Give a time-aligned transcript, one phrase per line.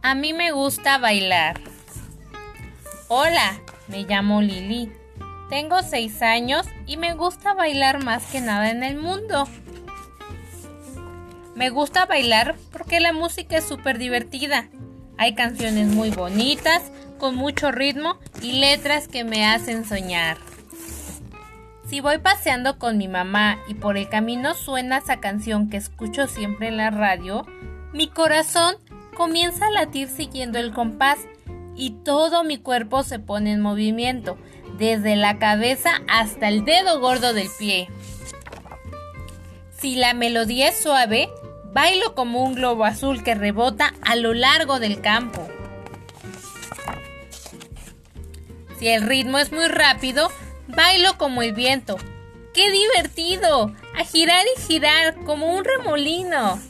[0.00, 1.60] A mí me gusta bailar.
[3.08, 4.92] Hola, me llamo Lili.
[5.50, 9.48] Tengo seis años y me gusta bailar más que nada en el mundo.
[11.56, 14.68] Me gusta bailar porque la música es súper divertida.
[15.16, 20.38] Hay canciones muy bonitas, con mucho ritmo y letras que me hacen soñar.
[21.88, 26.28] Si voy paseando con mi mamá y por el camino suena esa canción que escucho
[26.28, 27.44] siempre en la radio,
[27.92, 28.76] mi corazón
[29.18, 31.18] comienza a latir siguiendo el compás
[31.74, 34.38] y todo mi cuerpo se pone en movimiento,
[34.78, 37.90] desde la cabeza hasta el dedo gordo del pie.
[39.76, 41.28] Si la melodía es suave,
[41.72, 45.46] bailo como un globo azul que rebota a lo largo del campo.
[48.78, 50.30] Si el ritmo es muy rápido,
[50.68, 51.96] bailo como el viento.
[52.54, 53.74] ¡Qué divertido!
[53.96, 56.60] A girar y girar como un remolino.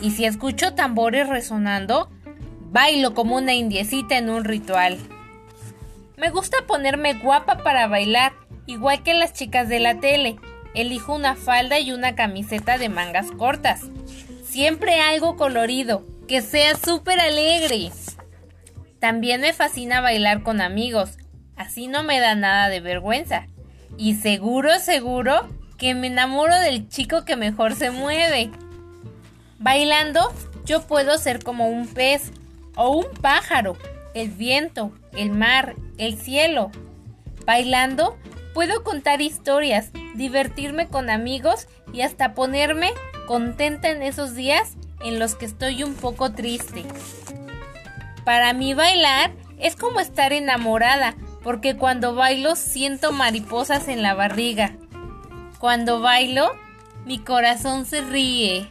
[0.00, 2.08] Y si escucho tambores resonando,
[2.70, 4.98] bailo como una indiecita en un ritual.
[6.16, 8.32] Me gusta ponerme guapa para bailar,
[8.66, 10.36] igual que las chicas de la tele.
[10.74, 13.82] Elijo una falda y una camiseta de mangas cortas.
[14.44, 17.90] Siempre algo colorido, que sea súper alegre.
[19.00, 21.18] También me fascina bailar con amigos,
[21.56, 23.46] así no me da nada de vergüenza.
[23.96, 28.50] Y seguro, seguro que me enamoro del chico que mejor se mueve.
[29.58, 30.32] Bailando,
[30.64, 32.30] yo puedo ser como un pez
[32.76, 33.76] o un pájaro,
[34.14, 36.70] el viento, el mar, el cielo.
[37.44, 38.16] Bailando,
[38.54, 42.92] puedo contar historias, divertirme con amigos y hasta ponerme
[43.26, 46.84] contenta en esos días en los que estoy un poco triste.
[48.24, 54.76] Para mí bailar es como estar enamorada, porque cuando bailo siento mariposas en la barriga.
[55.58, 56.52] Cuando bailo,
[57.06, 58.70] mi corazón se ríe.